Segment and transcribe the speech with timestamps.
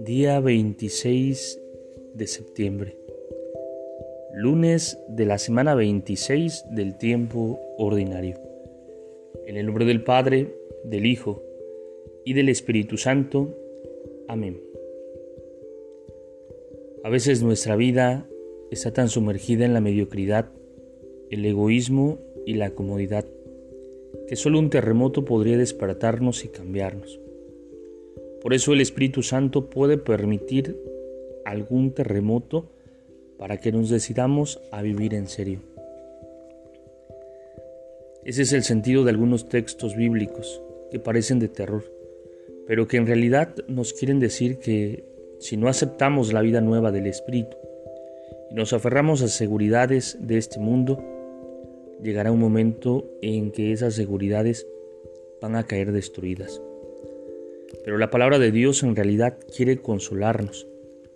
[0.00, 1.62] Día 26
[2.14, 2.96] de septiembre.
[4.34, 8.36] Lunes de la semana 26 del tiempo ordinario.
[9.46, 11.44] En el nombre del Padre, del Hijo
[12.24, 13.56] y del Espíritu Santo.
[14.26, 14.60] Amén.
[17.04, 18.28] A veces nuestra vida
[18.72, 20.50] está tan sumergida en la mediocridad,
[21.30, 23.24] el egoísmo y la comodidad
[24.26, 27.20] que solo un terremoto podría despertarnos y cambiarnos.
[28.42, 30.76] Por eso el Espíritu Santo puede permitir
[31.44, 32.70] algún terremoto
[33.38, 35.60] para que nos decidamos a vivir en serio.
[38.24, 41.84] Ese es el sentido de algunos textos bíblicos que parecen de terror,
[42.66, 45.04] pero que en realidad nos quieren decir que
[45.38, 47.56] si no aceptamos la vida nueva del Espíritu
[48.50, 51.02] y nos aferramos a seguridades de este mundo,
[52.02, 54.66] llegará un momento en que esas seguridades
[55.40, 56.60] van a caer destruidas.
[57.84, 60.66] Pero la palabra de Dios en realidad quiere consolarnos,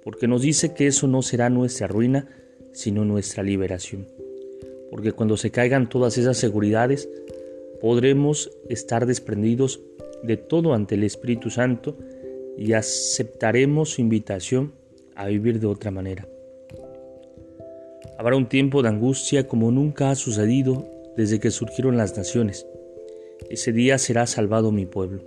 [0.02, 2.28] porque nos dice que eso no será nuestra ruina,
[2.72, 4.06] sino nuestra liberación.
[4.90, 7.08] Porque cuando se caigan todas esas seguridades,
[7.80, 9.80] podremos estar desprendidos
[10.22, 11.96] de todo ante el Espíritu Santo
[12.56, 14.72] y aceptaremos su invitación
[15.14, 16.28] a vivir de otra manera.
[18.18, 22.66] Habrá un tiempo de angustia como nunca ha sucedido desde que surgieron las naciones.
[23.50, 25.22] Ese día será salvado mi pueblo.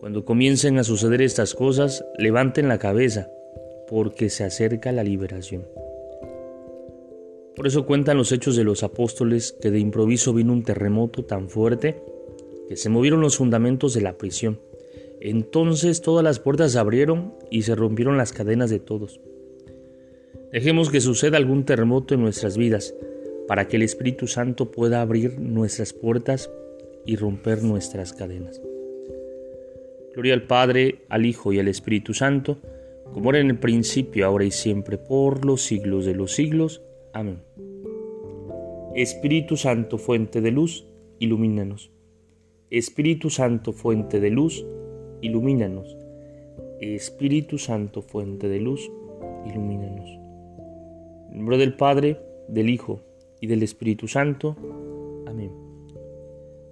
[0.00, 3.28] Cuando comiencen a suceder estas cosas, levanten la cabeza,
[3.88, 5.66] porque se acerca la liberación.
[7.56, 11.48] Por eso cuentan los hechos de los apóstoles que de improviso vino un terremoto tan
[11.48, 12.02] fuerte
[12.68, 14.60] que se movieron los fundamentos de la prisión.
[15.20, 19.20] Entonces todas las puertas se abrieron y se rompieron las cadenas de todos.
[20.56, 22.94] Dejemos que suceda algún terremoto en nuestras vidas
[23.46, 26.50] para que el Espíritu Santo pueda abrir nuestras puertas
[27.04, 28.62] y romper nuestras cadenas.
[30.14, 32.56] Gloria al Padre, al Hijo y al Espíritu Santo,
[33.12, 36.80] como era en el principio, ahora y siempre, por los siglos de los siglos.
[37.12, 37.42] Amén.
[38.94, 40.86] Espíritu Santo, fuente de luz,
[41.18, 41.90] ilumínanos.
[42.70, 44.64] Espíritu Santo, fuente de luz,
[45.20, 45.98] ilumínanos.
[46.80, 48.90] Espíritu Santo, fuente de luz,
[49.44, 50.25] ilumínanos.
[51.36, 53.02] En nombre del Padre, del Hijo
[53.42, 54.56] y del Espíritu Santo.
[55.26, 55.52] Amén.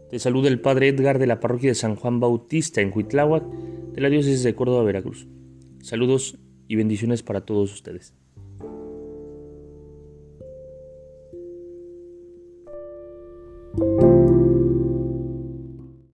[0.09, 4.01] Te saluda el Padre Edgar de la parroquia de San Juan Bautista en Huitláhuac, de
[4.01, 5.29] la diócesis de Córdoba, Veracruz.
[5.83, 8.15] Saludos y bendiciones para todos ustedes.